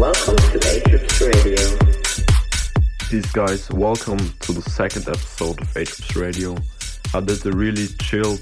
[0.00, 1.78] Welcome to Atrips Radio.
[3.10, 6.54] Peace guys, welcome to the second episode of Atrips Radio.
[6.54, 8.40] Uh, I did a really chilled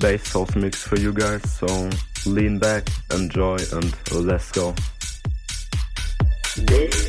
[0.00, 1.90] bass house mix for you guys, so
[2.28, 4.74] lean back, enjoy, and let's go.
[6.56, 7.05] This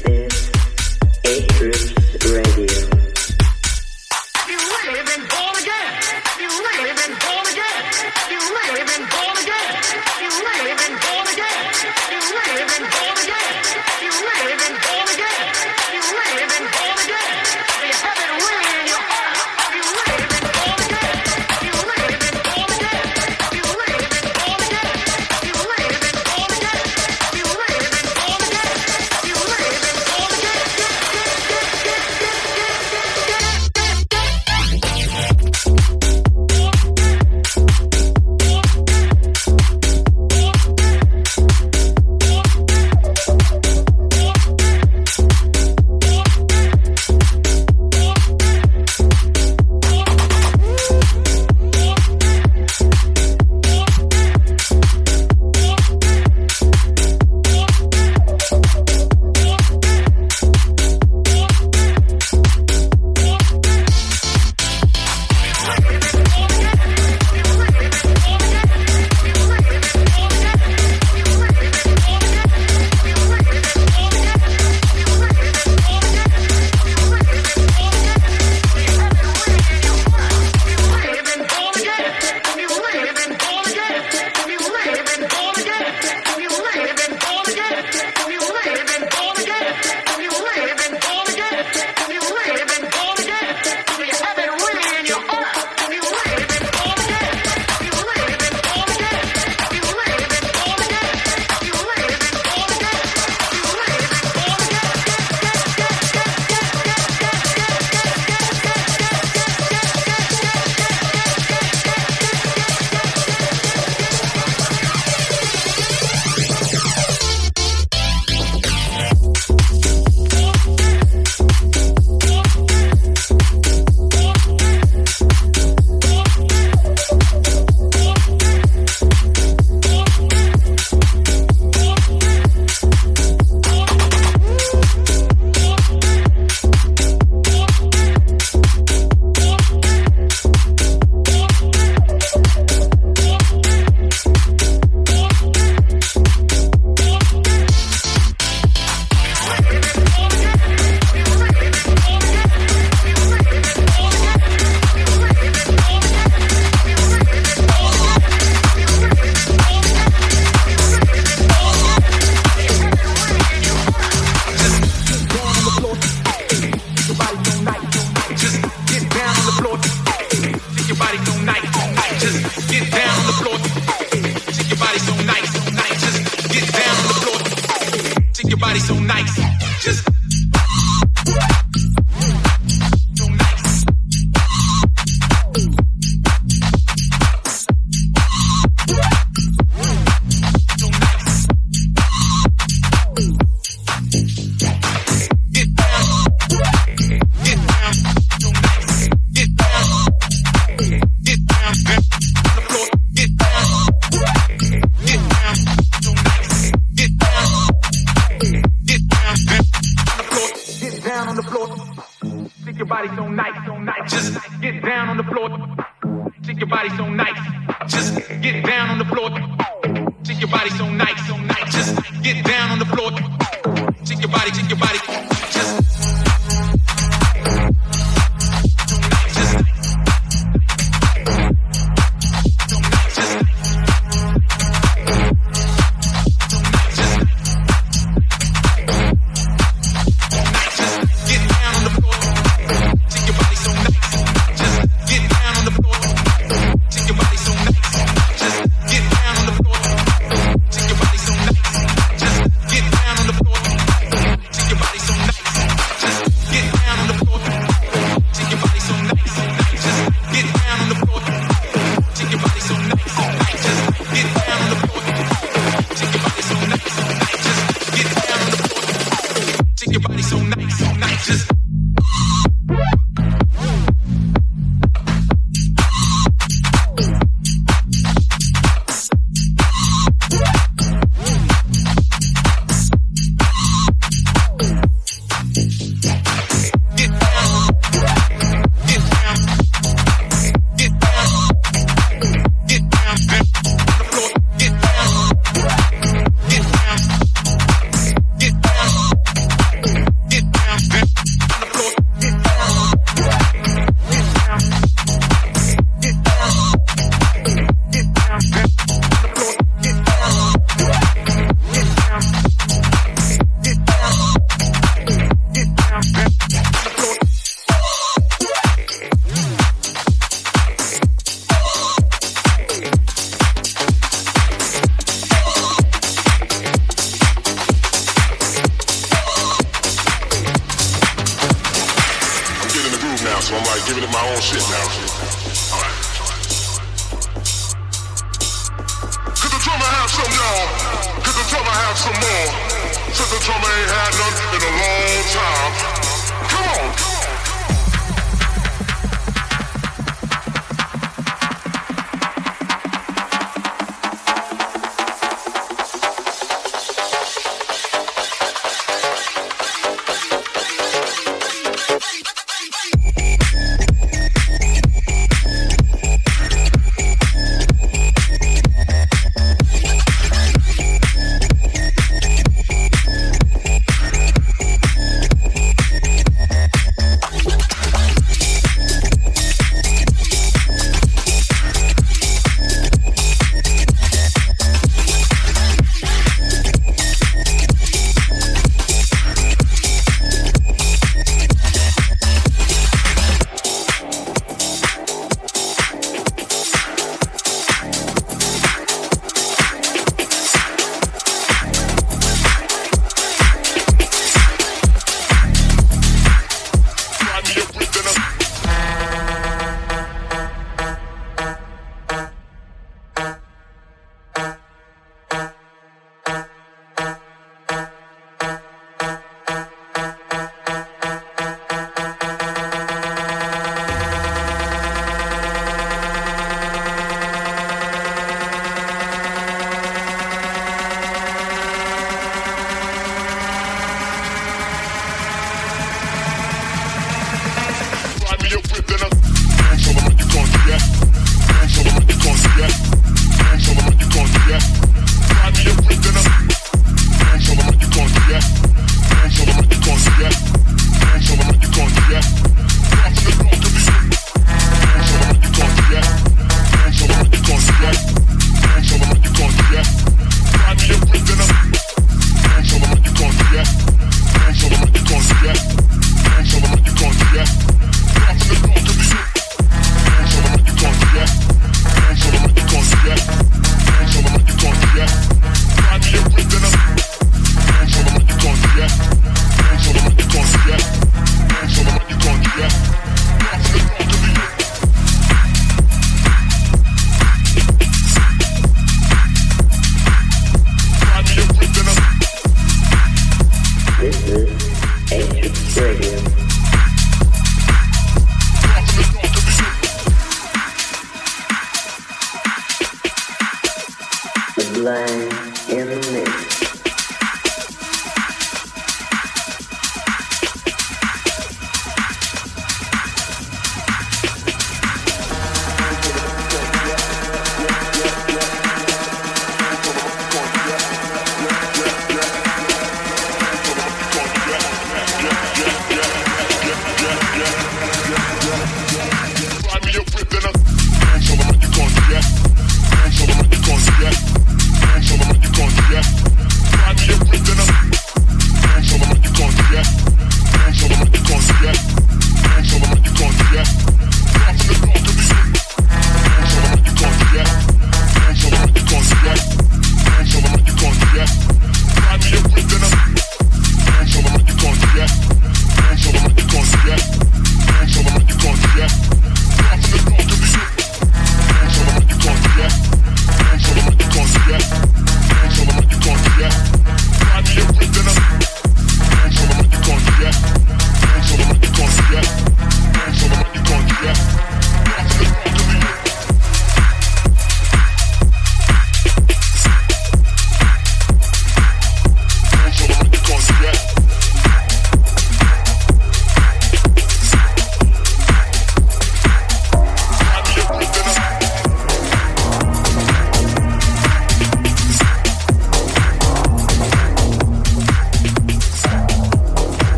[178.88, 179.36] so nice.
[179.84, 180.17] Just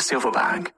[0.00, 0.72] Silverback.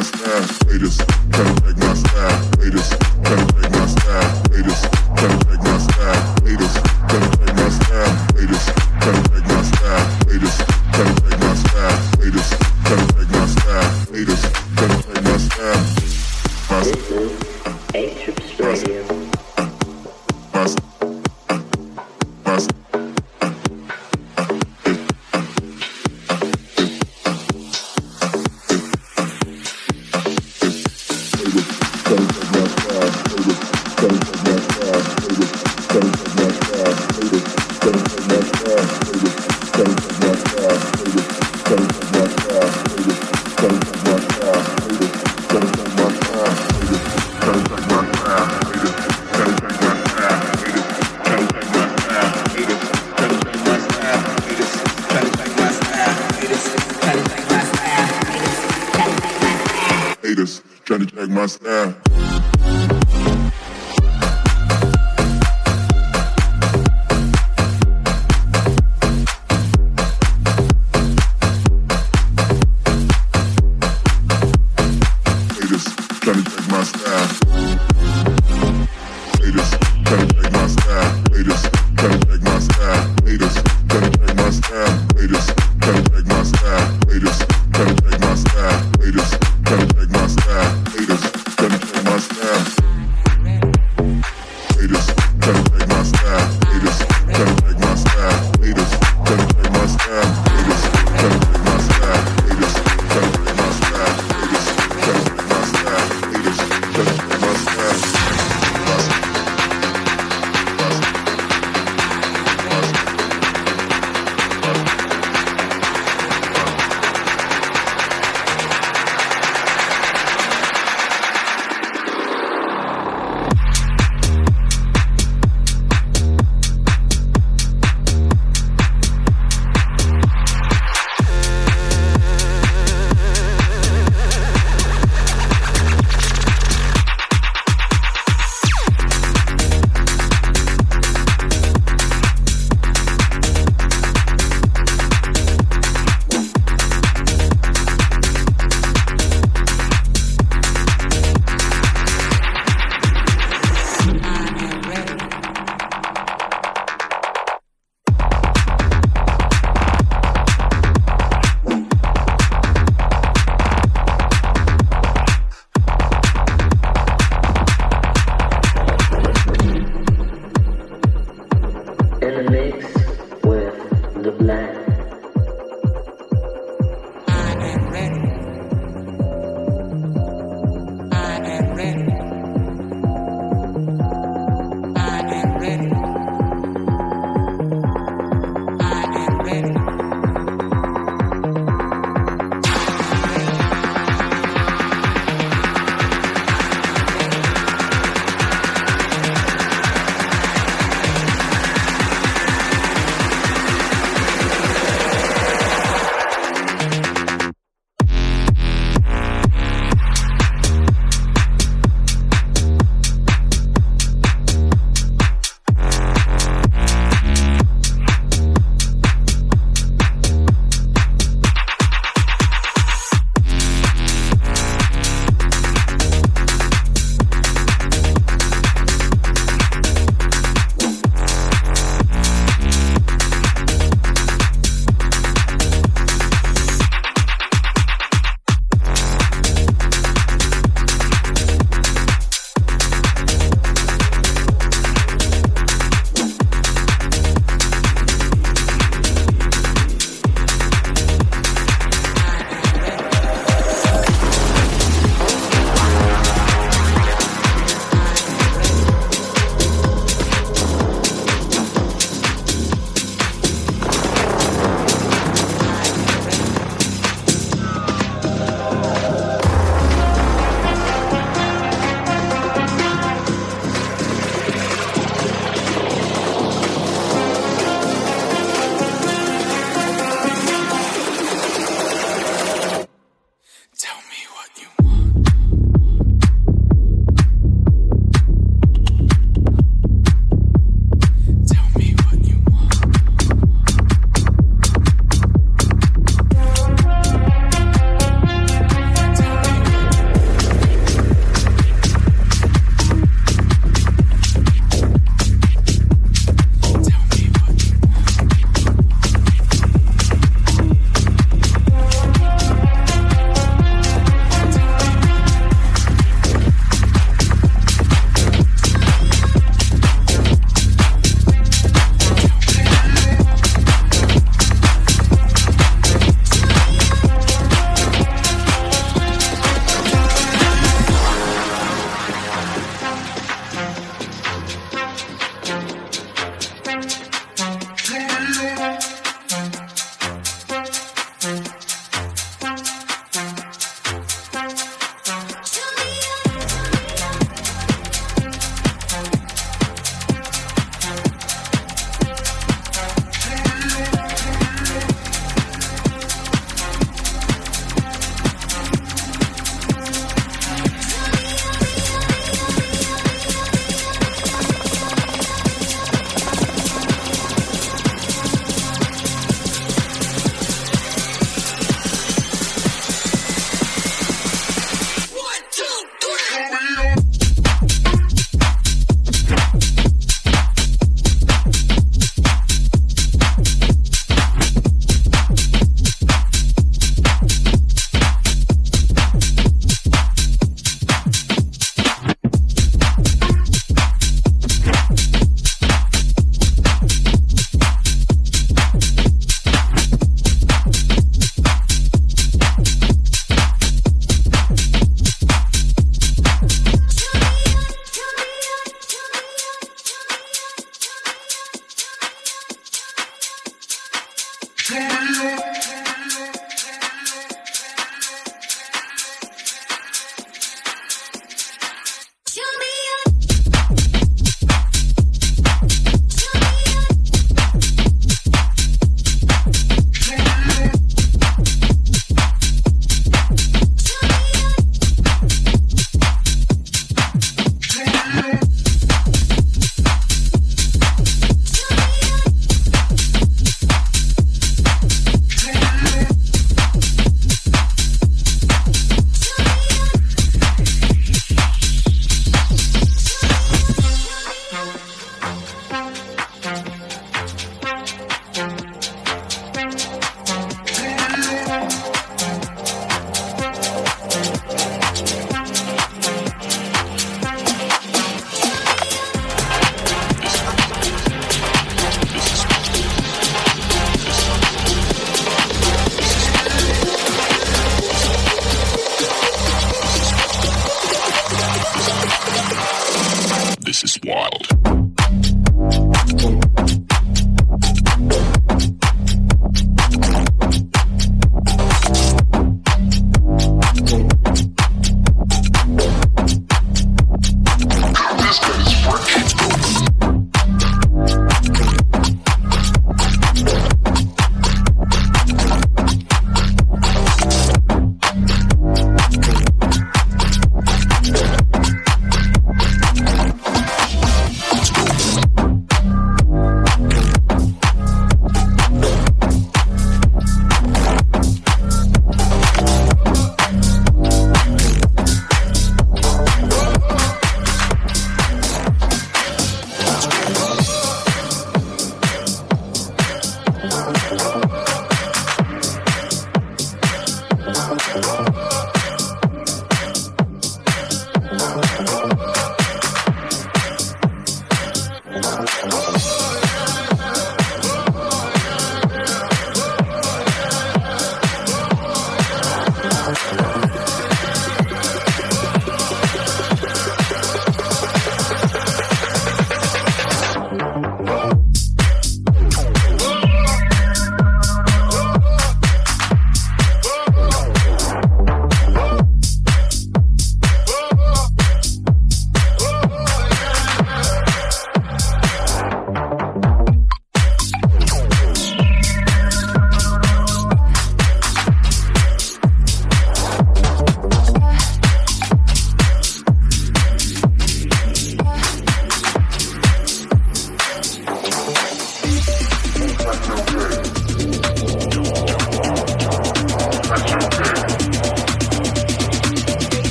[0.00, 1.00] my style, latest.
[1.30, 3.00] Trying to take my style, latest.
[3.22, 4.99] Trying to take my style, latest.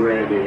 [0.00, 0.44] Radio.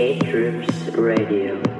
[0.00, 1.79] A Troops Radio.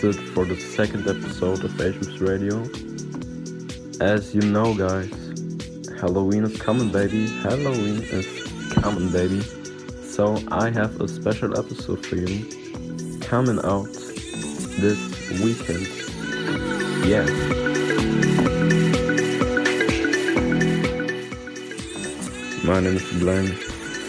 [0.00, 2.62] That's it for the second episode of Asians Radio.
[4.00, 5.10] As you know, guys,
[6.00, 7.26] Halloween is coming, baby.
[7.26, 8.26] Halloween is
[8.74, 9.40] coming, baby.
[10.02, 12.46] So I have a special episode for you
[13.20, 13.92] coming out
[14.78, 15.00] this
[15.42, 15.86] weekend.
[17.04, 17.26] Yeah.
[22.64, 23.46] My name is Glenn.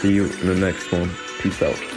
[0.02, 1.10] See you in the next one.
[1.40, 1.89] Peace out.